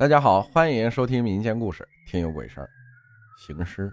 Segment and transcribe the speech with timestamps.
[0.00, 2.70] 大家好，欢迎收听民间故事《听有鬼事儿》，
[3.46, 3.92] 行尸。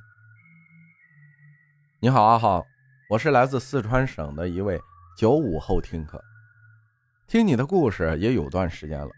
[1.99, 2.65] 你好，阿浩，
[3.09, 4.79] 我是来自四川省的一位
[5.17, 6.23] 九五后听客，
[7.27, 9.09] 听你的故事也有段时间了。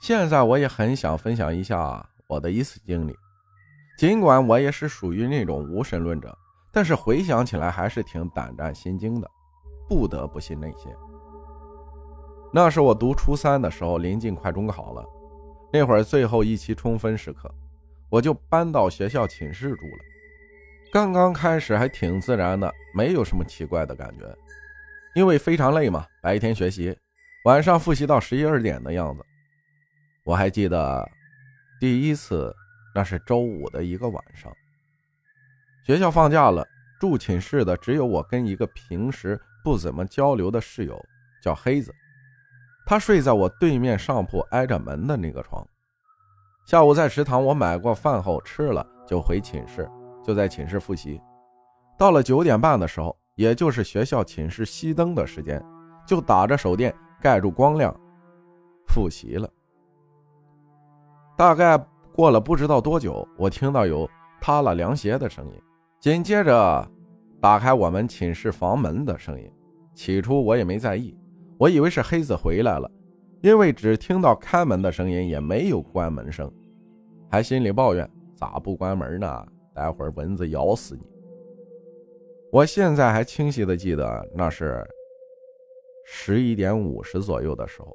[0.00, 3.16] 现在我也很想分享一下我的一次经历，
[3.98, 6.38] 尽管我也是属于那种无神论者，
[6.70, 9.28] 但是回想起来还是挺胆战心惊的，
[9.88, 10.96] 不得不信那些。
[12.52, 15.04] 那是我读初三的时候，临近快中考了。
[15.72, 17.52] 那会儿最后一期冲分时刻，
[18.10, 20.04] 我就搬到学校寝室住了。
[20.92, 24.36] 刚刚开始还挺自然的，没有什么奇怪的感觉，
[25.14, 26.94] 因为非常累嘛，白天学习，
[27.46, 29.24] 晚上复习到十一二点的样子。
[30.24, 31.10] 我还记得
[31.80, 32.54] 第一次，
[32.94, 34.52] 那是周五的一个晚上，
[35.86, 36.62] 学校放假了，
[37.00, 41.02] 住寝室的只有我跟一个平时不怎么交流的室友，
[41.42, 41.90] 叫黑子。
[42.84, 45.66] 他睡在我对面上铺挨着门的那个床。
[46.64, 49.90] 下午在食堂，我买过饭后吃了，就回寝室，
[50.22, 51.20] 就在寝室复习。
[51.98, 55.62] 到了九点半的时候，也就是学校寝室熄灯的时间，
[56.06, 57.94] 就打着手电盖住光亮
[58.86, 59.48] 复习了。
[61.36, 61.76] 大概
[62.14, 64.08] 过了不知道多久，我听到有
[64.40, 65.60] 塌了凉鞋的声音，
[65.98, 66.88] 紧接着
[67.40, 69.52] 打开我们寝室房门的声音。
[69.94, 71.16] 起初我也没在意。
[71.58, 72.90] 我以为是黑子回来了，
[73.42, 76.50] 因为只听到开门的声音，也没有关门声，
[77.28, 79.46] 还心里抱怨咋不关门呢？
[79.74, 81.02] 待会儿蚊子咬死你！
[82.52, 84.86] 我现在还清晰的记得，那是
[86.06, 87.88] 十一点五十左右的时候，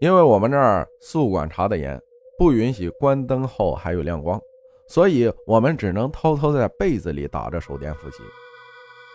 [0.00, 2.00] 因为我们这儿宿管查的严，
[2.36, 4.40] 不允许关灯后还有亮光，
[4.88, 8.24] 所以我们只能偷偷在被子里打着手电复习。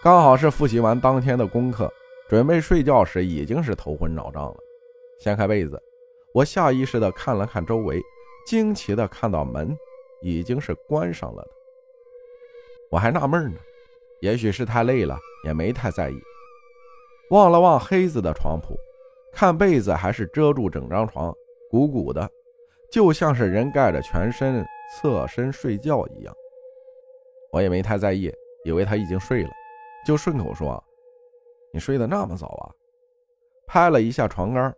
[0.01, 1.91] 刚好是复习完当天的功课。
[2.33, 4.57] 准备睡觉时，已经是头昏脑胀了。
[5.19, 5.79] 掀开被子，
[6.33, 8.01] 我下意识地看了看周围，
[8.43, 9.77] 惊奇地看到门
[10.19, 11.51] 已经是关上了的。
[12.89, 13.59] 我还纳闷呢，
[14.19, 15.15] 也许是太累了，
[15.45, 16.19] 也没太在意。
[17.29, 18.75] 望了望黑子的床铺，
[19.31, 21.31] 看被子还是遮住整张床，
[21.69, 22.27] 鼓鼓的，
[22.91, 24.65] 就像是人盖着全身
[24.97, 26.33] 侧身睡觉一样。
[27.51, 28.33] 我也没太在意，
[28.65, 29.51] 以为他已经睡了，
[30.03, 30.83] 就顺口说。
[31.73, 32.69] 你睡得那么早啊？
[33.65, 34.71] 拍了一下床杆，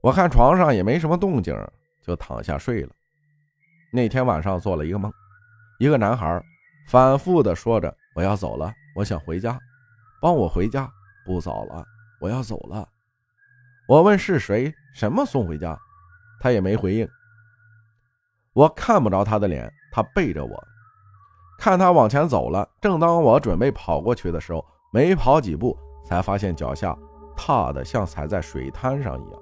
[0.00, 1.52] 我看床上也没什么动静，
[2.00, 2.90] 就躺下睡了。
[3.92, 5.12] 那天晚上做了一个梦，
[5.80, 6.40] 一个男孩
[6.88, 9.58] 反复的说着：“我要走了，我想回家，
[10.22, 10.88] 帮我回家，
[11.24, 11.84] 不早了，
[12.20, 12.88] 我要走了。”
[13.88, 15.76] 我问是谁，什么送回家，
[16.40, 17.08] 他也没回应。
[18.52, 20.64] 我看不着他的脸，他背着我，
[21.58, 22.68] 看他往前走了。
[22.80, 25.76] 正当我准备跑过去的时候，没跑几步。
[26.06, 26.96] 才发现脚下
[27.36, 29.40] 踏的像踩在水滩上一样，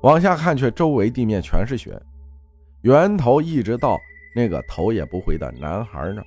[0.00, 2.00] 往下看却周围地面全是雪，
[2.80, 3.98] 源头一直到
[4.34, 6.26] 那个头也不回的男孩那儿。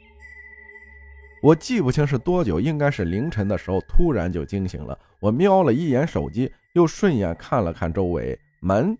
[1.42, 4.96] 我记不清是多久，应该是凌晨的时候，突然就惊醒了。
[5.20, 8.96] 我瞄了一眼手机，又顺眼看了看周围，门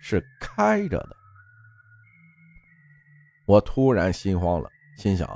[0.00, 1.16] 是开着的。
[3.44, 5.28] 我突然心慌了，心想，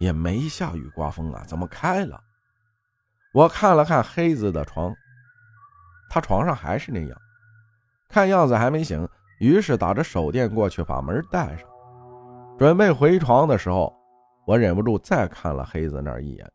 [0.00, 2.20] 也没下雨刮风啊，怎么开了？
[3.34, 4.94] 我看了看黑子的床，
[6.08, 7.18] 他床上还是那样，
[8.08, 9.06] 看样子还没醒。
[9.40, 11.68] 于是打着手电过去，把门带上，
[12.56, 13.92] 准备回床的时候，
[14.46, 16.48] 我忍不住再看了黑子那一眼，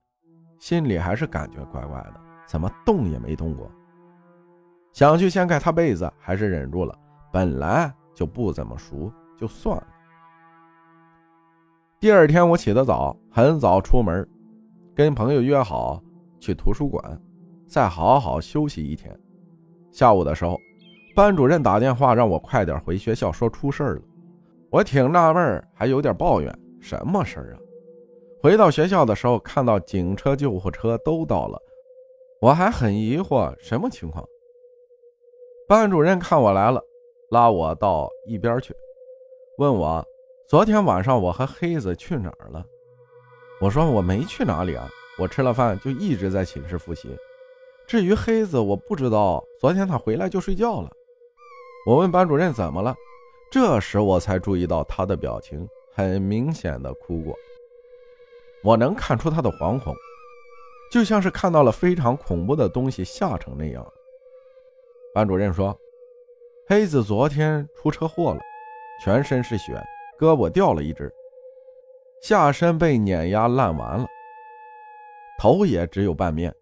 [0.57, 2.13] 心里还是感觉怪怪的，
[2.47, 3.69] 怎么动也没动过。
[4.93, 6.97] 想去掀开他被子，还是忍住了。
[7.29, 9.87] 本来就不怎么熟，就算了。
[11.99, 14.25] 第二天我起得早，很早出门，
[14.95, 16.01] 跟朋友约好。
[16.39, 17.21] 去图书馆，
[17.67, 19.17] 再好好休息一天。
[19.91, 20.59] 下午的时候，
[21.15, 24.01] 班主任打电话让我快点回学校，说出事了。
[24.69, 27.59] 我挺纳闷，还有点抱怨：“什么事儿啊？”
[28.41, 31.59] 回到学校的时候，看到警车、救护车都到了，
[32.39, 34.23] 我还很疑惑，什么情况？
[35.67, 36.81] 班主任看我来了，
[37.31, 38.73] 拉我到一边去，
[39.57, 40.05] 问我
[40.47, 42.63] 昨天晚上我和黑子去哪儿了。
[43.59, 44.87] 我说我没去哪里啊。
[45.19, 47.15] 我吃了饭就一直在寝室复习。
[47.85, 49.43] 至于黑子，我不知道。
[49.59, 50.89] 昨天他回来就睡觉了。
[51.85, 52.95] 我问班主任怎么了，
[53.51, 57.35] 这时我才注意到他的表情很明显的哭过。
[58.63, 59.93] 我能看出他的惶恐，
[60.91, 63.85] 就像是看到了非常恐怖的东西吓成那样。
[65.13, 65.77] 班主任说，
[66.67, 68.39] 黑子昨天出车祸了，
[69.03, 69.81] 全身是血，
[70.19, 71.11] 胳膊掉了一只，
[72.21, 74.05] 下身被碾压烂完了。
[75.39, 76.53] 头也只有半面，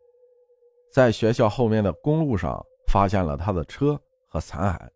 [0.94, 4.88] 在学校后面的公路上发现了他的车和残骸。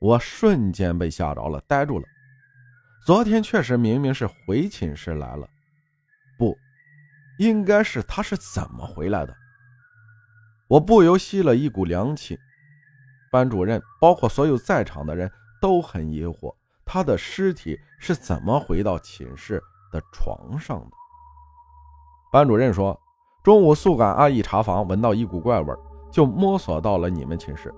[0.00, 2.06] 我瞬间被吓着了，呆住了。
[3.04, 5.46] 昨天确实明明是回寝室来了，
[6.38, 6.56] 不，
[7.38, 9.36] 应该是他是怎么回来的？
[10.66, 12.38] 我不由吸了一股凉气。
[13.30, 16.56] 班主任，包括所有在场的人都很疑惑，
[16.86, 19.62] 他的尸体是怎么回到寝室
[19.92, 20.96] 的床上的？
[22.34, 23.00] 班主任说，
[23.44, 25.72] 中午宿管阿姨查房，闻到一股怪味，
[26.10, 27.72] 就摸索到了你们寝室。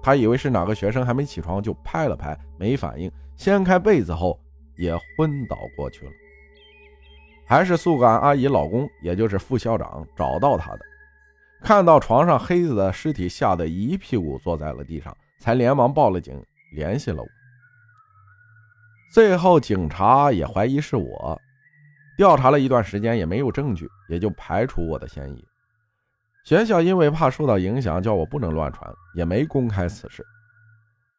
[0.00, 4.38] 他以为是哪个学生还没起床，就拍了拍，没反应，掀开被子后
[4.76, 6.12] 也昏倒过去了。
[7.48, 10.78] 还是宿管阿姨老公，也就是副校长找到他的。
[11.64, 16.40] 看到床上黑子的尸体，吓得一屁股坐在了地上，才连忙报了警，
[16.76, 17.28] 联系了我。
[19.12, 21.40] 最后警察也怀疑是我，
[22.16, 25.44] 调查了一段时间也没有证据，也就排除我的嫌疑。
[26.44, 30.24] 学校因为怕受到影响，叫我不能乱传，也没公开此事。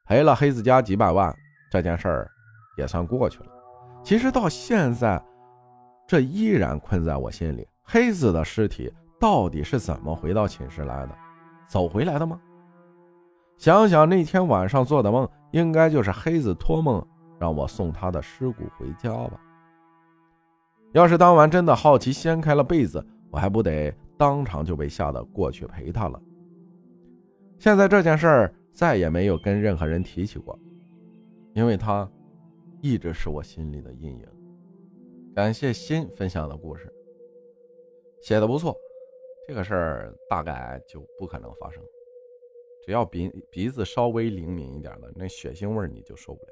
[0.06, 1.36] 赔了黑子家几百万，
[1.70, 2.32] 这件事儿
[2.78, 3.46] 也算过去了。
[4.04, 5.22] 其实到现在，
[6.08, 7.68] 这依然困在我心里。
[7.84, 8.94] 黑子的尸体。
[9.20, 11.18] 到底是怎么回到寝室来的？
[11.68, 12.40] 走回来的吗？
[13.58, 17.04] 想想那天晚上做的梦，应该就是黑子托梦
[17.40, 19.40] 让我送他的尸骨回家吧。
[20.98, 26.20] 要是当晚真的好奇掀开了被子，我还不得当场就被吓得过去陪他了。
[27.60, 30.58] 现在这件事儿再也没有跟任何人提起过，
[31.54, 32.10] 因为他
[32.82, 34.26] 一直是我心里的阴影。
[35.36, 36.92] 感谢新分享的故事，
[38.24, 38.76] 写的不错。
[39.48, 41.80] 这个事儿大概就不可能发生，
[42.84, 46.52] 只要鼻鼻子稍微灵敏一点的，那血腥味你就受不了。